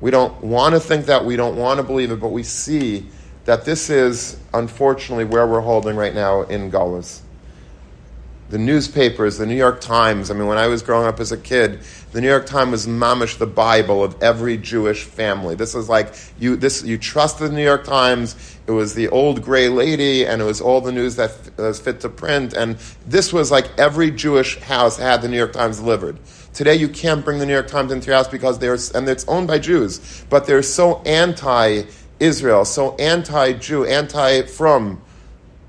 [0.02, 3.08] We don't want to think that, we don't want to believe it, but we see
[3.46, 7.22] that this is unfortunately where we're holding right now in Gullus.
[8.50, 11.38] The newspapers, the New York Times, I mean, when I was growing up as a
[11.38, 11.82] kid,
[12.12, 15.54] the New York Times was mamish the Bible of every Jewish family.
[15.54, 18.58] This is like you this you trusted the New York Times.
[18.66, 22.00] It was the old gray lady, and it was all the news that was fit
[22.02, 22.54] to print.
[22.54, 26.18] And this was like every Jewish house had the New York Times delivered.
[26.54, 29.26] Today you can't bring the New York Times into your house because they're, and it's
[29.28, 35.02] owned by Jews, but they're so anti-Israel, so anti-Jew, anti-frum.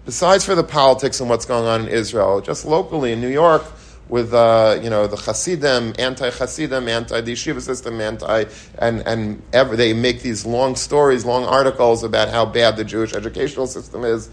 [0.07, 3.65] Besides for the politics and what's going on in Israel, just locally in New York,
[4.11, 8.45] with uh, you know the Hasidim, anti-Hasidim, anti the yeshiva system, anti
[8.79, 13.15] and and ever, they make these long stories, long articles about how bad the Jewish
[13.15, 14.29] educational system is.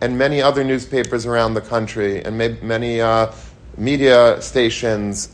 [0.00, 3.32] And many other newspapers around the country, and many uh,
[3.78, 5.28] media stations,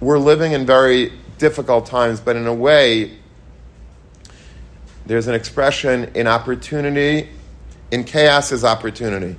[0.00, 3.18] we're living in very difficult times, but in a way,
[5.06, 7.28] there's an expression in opportunity,
[7.90, 9.34] in chaos is opportunity.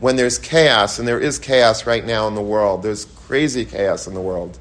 [0.00, 4.08] When there's chaos, and there is chaos right now in the world, there's crazy chaos
[4.08, 4.58] in the world,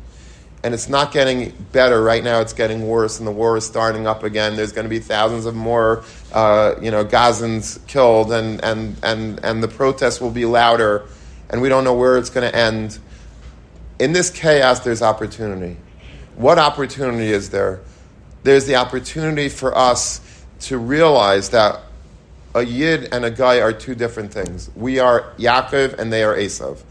[0.63, 2.01] and it's not getting better.
[2.03, 4.55] Right now, it's getting worse, and the war is starting up again.
[4.55, 9.43] There's going to be thousands of more, uh, you know, Gazans killed, and, and, and,
[9.43, 11.03] and the protests will be louder,
[11.53, 12.97] and we don't know where it's going to end.
[13.99, 15.77] In this chaos, there's opportunity.
[16.35, 17.81] What opportunity is there?
[18.41, 20.19] There's the opportunity for us
[20.61, 21.79] to realize that
[22.55, 24.71] a Yid and a goy are two different things.
[24.75, 26.81] We are Yaakov and they are Esav.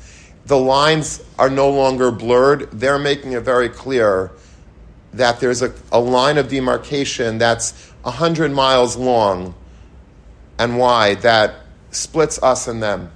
[0.47, 2.71] The lines are no longer blurred.
[2.71, 4.31] They're making it very clear
[5.13, 7.73] that there's a, a line of demarcation that's
[8.03, 9.57] 100 miles long
[10.57, 11.57] and wide that
[11.91, 13.11] splits us and them.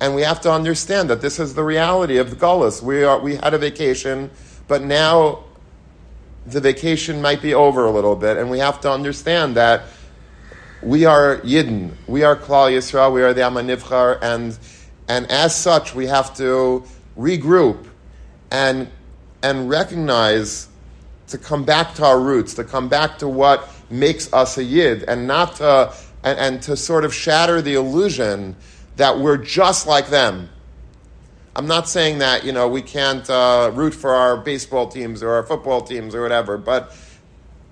[0.00, 2.82] And we have to understand that this is the reality of the Gullus.
[2.82, 4.30] We, are, we had a vacation,
[4.66, 5.44] but now
[6.46, 9.82] the vacation might be over a little bit, and we have to understand that
[10.82, 14.58] we are Yidden, we are Klal Yisrael, we are the Amanivchar, and
[15.08, 16.84] and as such, we have to
[17.18, 17.86] regroup
[18.50, 18.88] and
[19.42, 20.68] and recognize
[21.28, 25.04] to come back to our roots, to come back to what makes us a Yid,
[25.04, 25.92] and not to
[26.24, 28.56] and, and to sort of shatter the illusion
[28.96, 30.48] that we're just like them.
[31.56, 35.30] I'm not saying that you know we can't uh, root for our baseball teams or
[35.30, 36.96] our football teams or whatever, but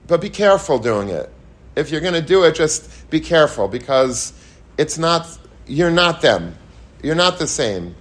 [0.06, 1.32] but be careful doing it
[1.78, 4.32] if you're going to do it, just be careful because
[4.76, 5.26] it's not,
[5.66, 6.56] you're not them.
[7.02, 7.94] You're not the same.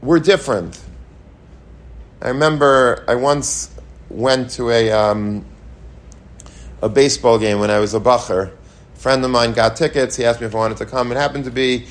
[0.00, 0.80] We're different.
[2.20, 3.74] I remember I once
[4.08, 5.44] went to a, um,
[6.80, 8.52] a baseball game when I was a bacher.
[9.02, 10.14] Friend of mine got tickets.
[10.14, 11.10] He asked me if I wanted to come.
[11.10, 11.86] It happened to be,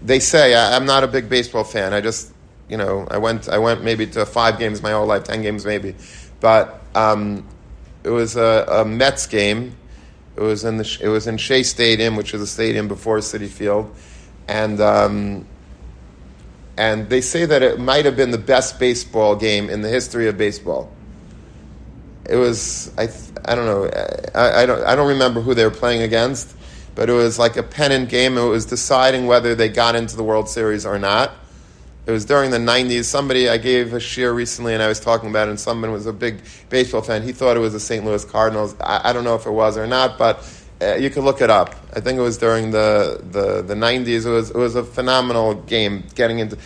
[0.00, 1.92] they say, I, am not a big baseball fan.
[1.92, 2.32] I just,
[2.66, 5.66] you know, I went, I went maybe to five games my whole life, ten games
[5.66, 5.96] maybe.
[6.40, 7.46] But um,
[8.04, 9.76] it was a, a Mets game.
[10.34, 13.46] It was in the it was in Shea Stadium, which is a stadium before Citi
[13.46, 13.94] Field,
[14.48, 15.46] and um,
[16.78, 20.26] and they say that it might have been the best baseball game in the history
[20.26, 20.90] of baseball.
[22.30, 23.08] It was I
[23.44, 23.90] I don't know
[24.34, 26.54] I, I don't I don't remember who they were playing against,
[26.94, 28.38] but it was like a pennant game.
[28.38, 31.32] It was deciding whether they got into the World Series or not
[32.06, 33.04] it was during the 90s.
[33.04, 36.06] Somebody, I gave a share recently and I was talking about it, and someone was
[36.06, 37.22] a big baseball fan.
[37.22, 38.04] He thought it was the St.
[38.04, 38.76] Louis Cardinals.
[38.80, 40.46] I, I don't know if it was or not, but
[40.82, 41.74] uh, you could look it up.
[41.94, 44.26] I think it was during the, the, the 90s.
[44.26, 46.58] It was, it was a phenomenal game getting into.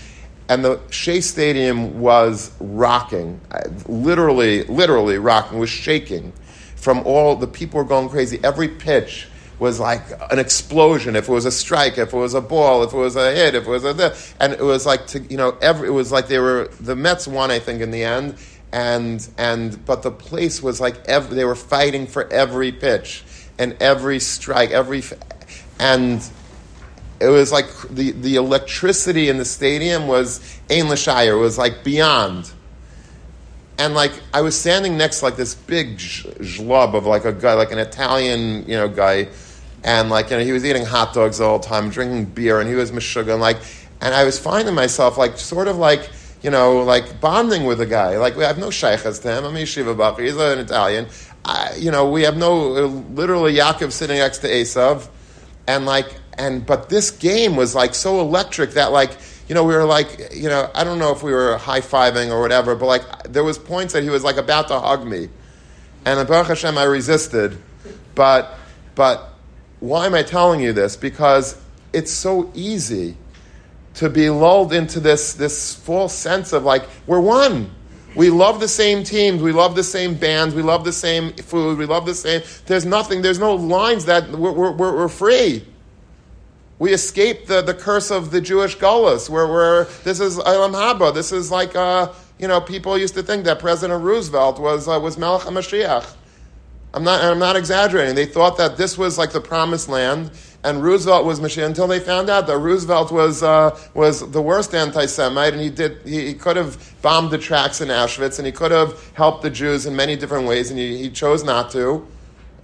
[0.49, 3.41] And the Shea Stadium was rocking,
[3.87, 6.33] literally, literally rocking, was shaking
[6.79, 8.39] from all the people were going crazy.
[8.43, 11.17] Every pitch was like an explosion.
[11.17, 13.55] If it was a strike, if it was a ball, if it was a hit,
[13.55, 16.13] if it was a this, and it was like to you know every it was
[16.13, 18.37] like they were the Mets won I think in the end,
[18.73, 23.25] and and but the place was like every, they were fighting for every pitch
[23.59, 25.03] and every strike, every
[25.81, 26.23] and
[27.21, 30.39] it was like the, the electricity in the stadium was
[30.71, 32.53] L'Shayir, it was like beyond.
[33.79, 37.55] And like I was standing next to like this big schlub of like a guy,
[37.55, 39.29] like an Italian, you know, guy
[39.85, 42.69] and like you know he was eating hot dogs all the time, drinking beer, and
[42.69, 43.59] he was meshuggah, and like,
[44.01, 46.11] and I was finding myself like sort of like
[46.43, 48.19] you know like bonding with a guy.
[48.19, 49.45] Like I have no shaykhs to him.
[49.45, 50.25] I'm a yeshiva bacher.
[50.25, 51.07] He's an Italian.
[51.45, 52.69] I, you know we have no
[53.15, 55.09] literally Yaakov sitting next to Esav,
[55.67, 59.17] and like and but this game was like so electric that like
[59.49, 62.31] you know we were like you know I don't know if we were high fiving
[62.31, 65.29] or whatever, but like there was points that he was like about to hug me,
[66.05, 67.59] and Baruch Hashem I resisted,
[68.15, 68.55] but
[68.95, 69.35] but
[69.81, 70.97] why am I telling you this?
[70.97, 71.61] Because
[71.93, 73.17] it's so easy
[73.95, 77.71] to be lulled into this, this false sense of like, we're one.
[78.15, 79.43] We love the same teams.
[79.43, 80.55] We love the same bands.
[80.55, 81.79] We love the same food.
[81.79, 82.43] We love the same.
[82.67, 85.65] There's nothing, there's no lines that we're, we're, we're free.
[86.79, 91.13] We escaped the, the curse of the Jewish gullus, where we're, this is Olam Haba.
[91.13, 94.99] This is like, uh, you know, people used to think that President Roosevelt was, uh,
[95.01, 96.15] was Melech HaMashiach.
[96.95, 98.15] I'm not, I'm not exaggerating.
[98.15, 100.31] They thought that this was like the promised land,
[100.63, 104.73] and Roosevelt was Mashiach until they found out that Roosevelt was, uh, was the worst
[104.73, 108.47] anti Semite, and he, did, he, he, could have bombed the tracks in Auschwitz, and
[108.47, 111.73] he could have helped the Jews in many different ways, and he, he chose not
[111.73, 112.07] to.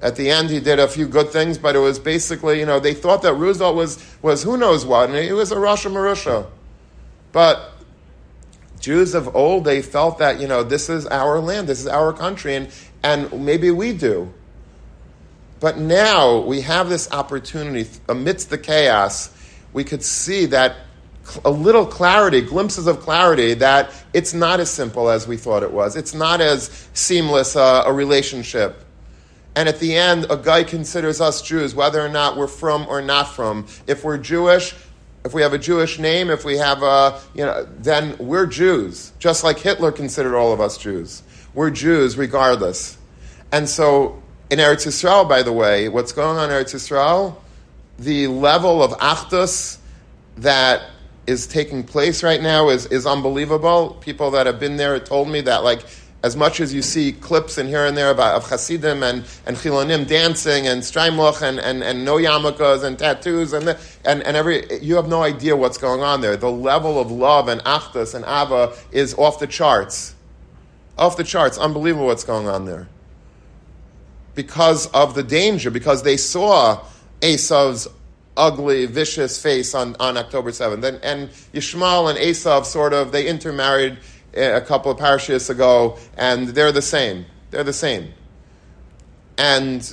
[0.04, 2.78] At the end, he did a few good things, but it was basically, you know,
[2.78, 6.46] they thought that Roosevelt was, was who knows what, and he was a rasha merusha.
[7.32, 7.72] But
[8.80, 12.12] Jews of old, they felt that, you know, this is our land, this is our
[12.12, 12.68] country, and,
[13.02, 14.30] and maybe we do.
[15.58, 19.34] But now we have this opportunity amidst the chaos,
[19.72, 20.76] we could see that
[21.46, 25.72] a little clarity, glimpses of clarity, that it's not as simple as we thought it
[25.72, 25.96] was.
[25.96, 28.84] It's not as seamless uh, a relationship.
[29.56, 33.00] And at the end, a goy considers us Jews, whether or not we're frum or
[33.00, 33.66] not frum.
[33.86, 34.74] If we're Jewish,
[35.24, 39.12] if we have a Jewish name, if we have a, you know, then we're Jews,
[39.18, 41.22] just like Hitler considered all of us Jews.
[41.54, 42.98] We're Jews regardless.
[43.52, 47.36] And so in Eretz Yisrael, by the way, what's going on in Eretz Yisrael,
[47.98, 49.78] the level of achdus
[50.38, 50.90] that
[51.26, 53.96] is taking place right now is, is unbelievable.
[54.00, 55.84] People that have been there told me that, like,
[56.24, 59.58] as much as you see clips and here and there about of Hasidim and, and
[59.58, 64.34] Chilonim dancing and Streimloch and, and, and no yarmulkes and tattoos and, the, and, and
[64.34, 66.34] every, you have no idea what's going on there.
[66.38, 70.14] The level of love and achdus and ava is off the charts.
[70.96, 71.58] Off the charts.
[71.58, 72.88] Unbelievable what's going on there.
[74.34, 76.82] Because of the danger, because they saw
[77.20, 77.86] Esau's
[78.34, 80.82] ugly, vicious face on, on October 7th.
[80.84, 83.98] And, and Yishmael and Esav sort of, they intermarried
[84.36, 87.26] a couple of parashas ago, and they're the same.
[87.50, 88.12] They're the same.
[89.38, 89.92] And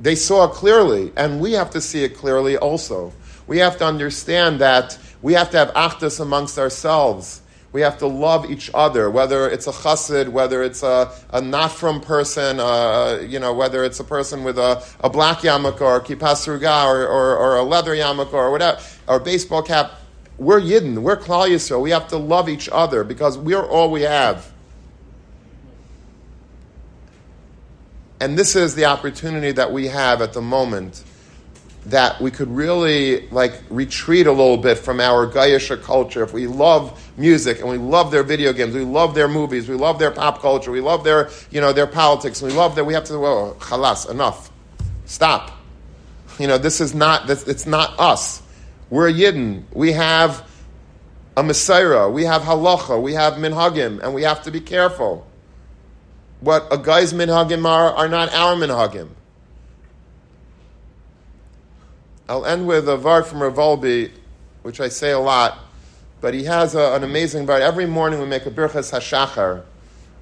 [0.00, 3.12] they saw clearly, and we have to see it clearly also.
[3.46, 7.40] We have to understand that we have to have achdus amongst ourselves.
[7.72, 11.72] We have to love each other, whether it's a chassid, whether it's a, a not
[11.72, 16.00] frum person, uh, you know, whether it's a person with a, a black yarmulke or
[16.00, 19.98] kippa sruga or, or, or, a leather yarmulke or whatever, or baseball cap
[20.38, 21.80] we're Yidden, we're Klal Yisrael.
[21.80, 24.52] We have to love each other because we're all we have.
[28.20, 31.04] And this is the opportunity that we have at the moment
[31.86, 36.22] that we could really like retreat a little bit from our goyishe culture.
[36.22, 39.74] If we love music and we love their video games, we love their movies, we
[39.74, 42.94] love their pop culture, we love their, you know, their politics, we love that we
[42.94, 44.50] have to, well, chalas, enough.
[45.04, 45.50] Stop.
[46.38, 48.42] You know, this is not, this, it's not us.
[48.94, 49.64] We're a Yidden.
[49.72, 50.48] We have
[51.36, 52.08] a Messiah.
[52.08, 53.02] We have halacha.
[53.02, 55.26] We have minhagim, and we have to be careful.
[56.38, 59.08] What a goy's minhagim are are not our minhagim.
[62.28, 63.84] I'll end with a var from Rav
[64.62, 65.58] which I say a lot,
[66.20, 67.58] but he has a, an amazing var.
[67.58, 69.64] Every morning we make a birchas hashachar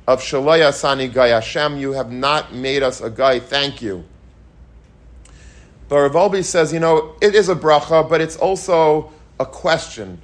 [0.08, 1.76] of Shelo Asani Goy Hashem.
[1.76, 3.38] You have not made us a goy.
[3.38, 4.06] Thank you.
[5.92, 10.22] But Rav says, you know, it is a bracha, but it's also a question.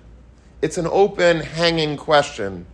[0.63, 2.65] It's an open, hanging question.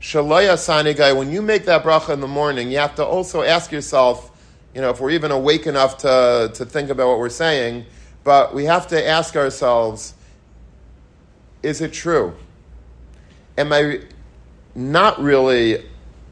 [0.00, 3.42] shelo asani goy, when you make that bracha in the morning, you have to also
[3.42, 4.32] ask yourself,
[4.74, 7.86] you know, if we're even awake enough to, to think about what we're saying,
[8.24, 10.14] but we have to ask ourselves,
[11.62, 12.34] is it true?
[13.56, 14.00] Am I
[14.74, 15.84] not really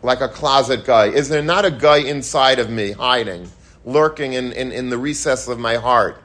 [0.02, 1.10] like a closet goy?
[1.10, 3.48] Is there not a goy inside of me hiding?
[3.84, 6.20] Lurking in, in, in the recess of my heart.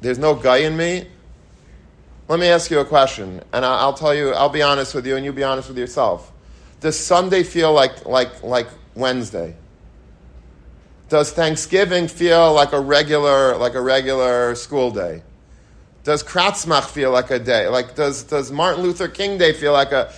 [0.00, 1.06] There's no goy in me.
[2.28, 5.16] Let me ask you a question, and I'll tell you, I'll be honest with you,
[5.16, 6.32] and you be honest with yourself.
[6.80, 9.54] Does Sunday feel like, like, like Wednesday?
[11.08, 15.22] Does Thanksgiving feel like a regular, like a regular school day?
[16.04, 17.68] Does Kratzmach feel like a day?
[17.68, 20.12] Like, does, does Martin Luther King Day feel like a.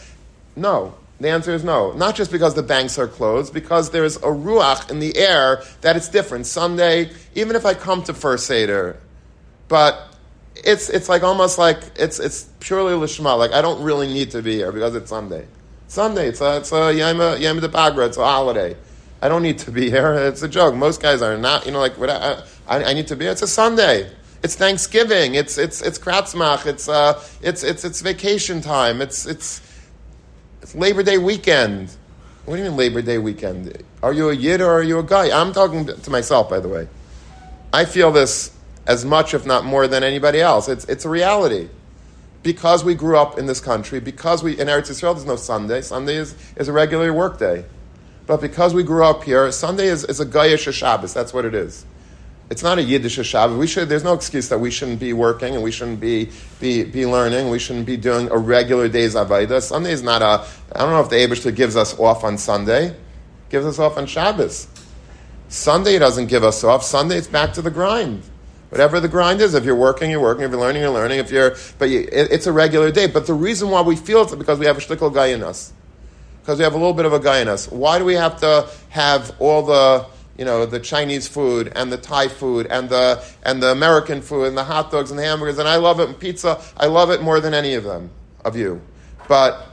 [0.56, 0.94] No.
[1.24, 1.92] The answer is no.
[1.92, 5.96] Not just because the banks are closed, because there's a ruach in the air that
[5.96, 6.44] it's different.
[6.44, 9.00] Sunday, even if I come to First Seder,
[9.68, 10.14] but
[10.54, 13.38] it's, it's like almost like it's, it's purely lishma.
[13.38, 15.46] Like I don't really need to be here because it's Sunday.
[15.88, 18.76] Sunday, it's a, it's a Yom, Yom Pagra, it's a holiday.
[19.22, 20.12] I don't need to be here.
[20.12, 20.74] It's a joke.
[20.74, 23.32] Most guys are not, you know, like, I, I, I need to be here.
[23.32, 24.10] It's a Sunday.
[24.42, 25.36] It's Thanksgiving.
[25.36, 26.66] It's, it's, it's Kratzmach.
[26.66, 29.00] It's, uh, it's, it's, it's vacation time.
[29.00, 29.62] It's, it's,
[30.64, 31.94] it's Labor Day weekend.
[32.46, 33.84] What do you mean Labor Day weekend?
[34.02, 35.30] Are you a yid or are you a goy?
[35.30, 36.88] I'm talking to myself, by the way.
[37.70, 38.50] I feel this
[38.86, 40.70] as much, if not more, than anybody else.
[40.70, 41.68] It's, it's a reality.
[42.42, 45.82] Because we grew up in this country, because we, in Eretz Israel, there's no Sunday.
[45.82, 47.66] Sunday is, is a regular work day.
[48.26, 51.12] But because we grew up here, Sunday is, is a goyish Shabbos.
[51.12, 51.84] That's what it is
[52.50, 53.58] it's not a Yiddish Shabbat.
[53.58, 56.30] We should, there's no excuse that we shouldn't be working and we shouldn't be,
[56.60, 57.48] be, be learning.
[57.48, 59.62] We shouldn't be doing a regular day's Avaida.
[59.62, 62.94] Sunday is not a, I don't know if the Abishter gives us off on Sunday.
[63.48, 64.68] Gives us off on Shabbos.
[65.48, 66.82] Sunday doesn't give us off.
[66.82, 68.22] Sunday it's back to the grind.
[68.68, 70.44] Whatever the grind is, if you're working, you're working.
[70.44, 71.20] If you're learning, you're learning.
[71.20, 73.06] If you're, but you, it, it's a regular day.
[73.06, 75.42] But the reason why we feel it is because we have a shtickle goy in
[75.42, 75.72] us.
[76.42, 77.70] Because we have a little bit of a goy in us.
[77.70, 80.06] Why do we have to have all the
[80.38, 84.48] you know, the Chinese food and the Thai food and the and the American food
[84.48, 86.60] and the hot dogs and the hamburgers, and I love it and pizza.
[86.76, 88.10] I love it more than any of them
[88.44, 88.80] of you,
[89.28, 89.68] but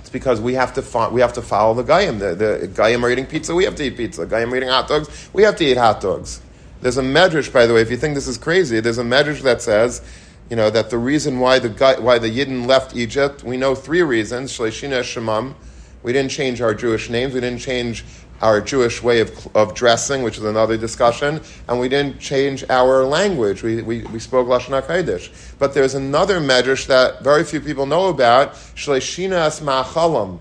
[0.00, 2.18] it's because we have to fo- we have to follow the Goyim.
[2.18, 4.24] The, the are eating pizza, we have to eat pizza.
[4.24, 6.40] Goyim are eating hot dogs, we have to eat hot dogs.
[6.80, 7.82] There's a medrash, by the way.
[7.82, 10.02] If you think this is crazy, there's a medrash that says,
[10.50, 11.68] you know, that the reason why the
[12.00, 14.56] why the Yidden left Egypt, we know three reasons.
[14.56, 15.54] Shleshina Shemam.
[16.02, 17.32] We didn't change our Jewish names.
[17.32, 18.04] We didn't change
[18.42, 23.04] our Jewish way of, of dressing, which is another discussion, and we didn't change our
[23.04, 23.62] language.
[23.62, 25.54] We, we, we spoke Lashon HaKodesh.
[25.58, 30.40] But there's another medrash that very few people know about, Shleshina As Ma'achalam.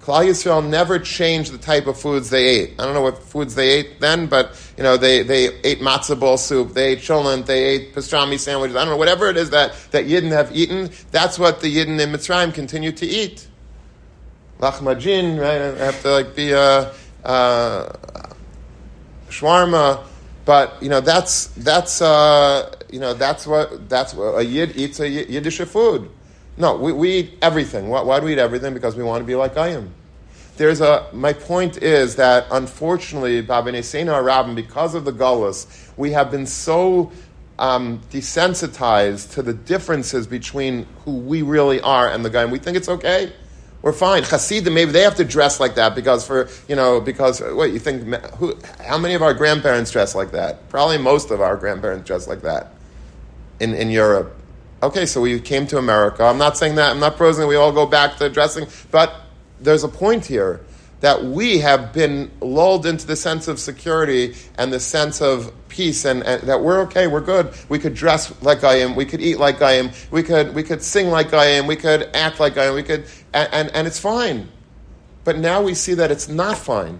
[0.00, 2.74] Klal Yisrael never changed the type of foods they ate.
[2.78, 6.18] I don't know what foods they ate then, but you know they, they ate matzah
[6.18, 8.74] ball soup, they ate cholent, they ate pastrami sandwiches.
[8.74, 10.88] I don't know whatever it is that that Yidden have eaten.
[11.10, 13.48] That's what the Yidden in Mitzrayim continue to eat.
[14.60, 15.60] Lachmajin, right?
[15.60, 16.94] I have to like be a,
[17.24, 17.98] a
[19.28, 20.04] shawarma,
[20.44, 25.00] but you know that's that's uh, you know that's what that's what a Yid eats
[25.00, 26.10] a Yiddish food.
[26.56, 27.88] No, we, we eat everything.
[27.88, 28.74] Why, why, do we eat everything?
[28.74, 29.94] Because we want to be like I am.
[30.56, 36.10] There's a, my point is that unfortunately, Babine Sena Rabin, because of the gullus, we
[36.10, 37.12] have been so
[37.60, 42.58] um, desensitized to the differences between who we really are and the goy, and we
[42.58, 43.32] think it's okay.
[43.80, 44.24] We're fine.
[44.24, 47.78] Hasidim, maybe they have to dress like that because for you know because what you
[47.78, 48.02] think?
[48.36, 50.68] Who, how many of our grandparents dress like that?
[50.68, 52.72] Probably most of our grandparents dress like that
[53.60, 54.34] in in Europe.
[54.82, 56.24] Okay, so we came to America.
[56.24, 59.12] I'm not saying that, I'm not prosing we all go back to dressing, but
[59.60, 60.60] there's a point here
[61.00, 66.04] that we have been lulled into the sense of security and the sense of peace
[66.04, 67.52] and, and, that we're okay, we're good.
[67.68, 70.62] We could dress like I am, we could eat like I am, we could, we
[70.62, 73.70] could sing like I am, we could act like I am, we could, and, and,
[73.74, 74.48] and it's fine.
[75.24, 76.98] But now we see that it's not fine.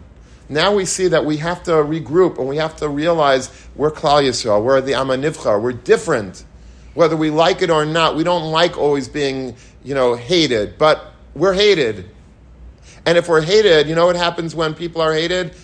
[0.48, 4.22] Now we see that we have to regroup and we have to realize we're Klal
[4.22, 6.44] Yisrael, we're the Amanivcha, we're different
[6.98, 8.16] whether we like it or not.
[8.16, 12.10] We don't like always being, you know, hated, but we're hated.
[13.06, 15.54] And if we're hated, you know what happens when people are hated?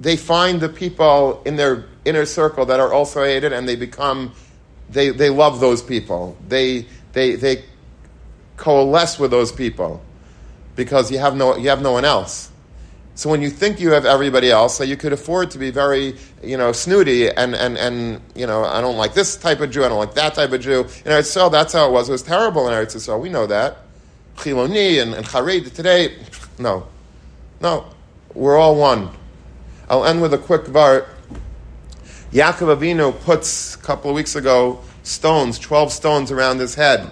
[0.00, 4.32] They find the people in their inner circle that are also hated and they become,
[4.90, 6.36] they, they love those people.
[6.48, 7.64] They, they, they
[8.56, 10.02] coalesce with those people
[10.76, 12.50] because you have no, you have no one else.
[13.16, 16.16] So when you think you have everybody else, so you could afford to be very,
[16.42, 19.84] you know, snooty and, and, and you know, I don't like this type of Jew,
[19.84, 20.80] I don't like that type of Jew.
[20.80, 22.08] In Eretz Yisrael, that's how it was.
[22.08, 23.20] It was terrible in Eretz Yisrael.
[23.20, 23.78] We know that.
[24.36, 26.16] Chiloni and, and today,
[26.58, 26.86] no.
[27.60, 27.86] No.
[28.34, 29.10] We're all one.
[29.88, 31.08] I'll end with a quick part.
[32.32, 37.10] Yaakov Avinu puts, a couple of weeks ago, stones, 12 stones around his head.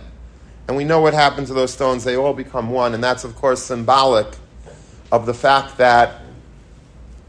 [0.67, 2.03] And we know what happened to those stones.
[2.03, 2.95] They all become one.
[2.95, 4.27] And that's, of course, symbolic
[5.13, 6.23] of the fact that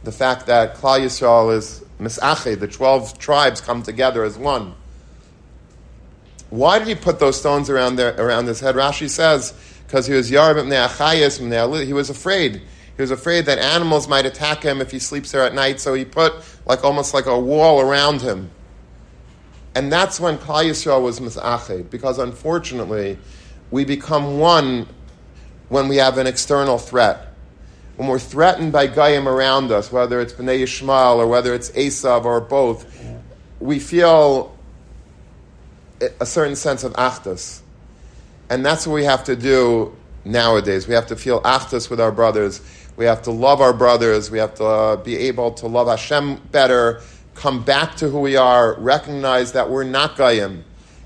[0.04, 4.74] the fact that Klal Yisrael is Misache, the twelve tribes come together as one.
[6.50, 8.76] Why did he put those stones around there, around his head?
[8.76, 9.54] Rashi says
[9.94, 12.56] because he was he was afraid.
[12.96, 15.94] He was afraid that animals might attack him if he sleeps there at night, so
[15.94, 16.34] he put
[16.66, 18.50] like almost like a wall around him.
[19.76, 23.20] And that's when Klal Yisrael was Misache, because unfortunately,
[23.70, 24.88] we become one
[25.70, 27.28] when we have an external threat
[27.96, 32.26] when we're threatened by Goyim around us, whether it's Bnei Yishmael or whether it's Esav
[32.26, 32.88] or both,
[33.60, 34.58] we feel
[36.20, 37.63] a certain sense of achdus.
[38.54, 39.96] And that's what we have to do
[40.26, 40.88] nowadays.
[40.88, 42.62] We have to feel achdus with our brothers.
[42.98, 44.30] We have to love our brothers.
[44.30, 47.02] We have to uh, be able to love Hashem better,
[47.34, 50.64] come back to who we are, recognize that we're not Goyim,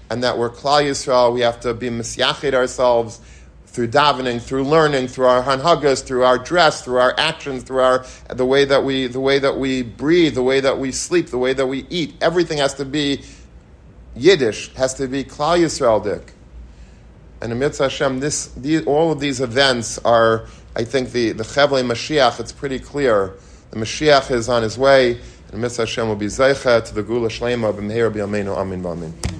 [0.09, 1.33] and that we're Klal Yisrael.
[1.33, 3.21] We have to be misyachid ourselves
[3.65, 8.05] through davening, through learning, through our hanhagas, through our dress, through our actions, through our
[8.27, 11.37] the way that we the way that we breathe, the way that we sleep, the
[11.37, 12.13] way that we eat.
[12.19, 13.21] Everything has to be
[14.17, 16.33] Yiddish, has to be Klal Yisraeldik.
[17.41, 21.83] And Mitzvah Hashem, this, these, all of these events are, I think, the, the Chevle
[21.83, 23.33] Mashiach, it's pretty clear.
[23.71, 25.19] The Mashiach is on his way,
[25.51, 29.36] and Mitzvah Hashem will be Zeicha to the Geulah Shleimah, Bimheira B'yameinu, Amin B'amin.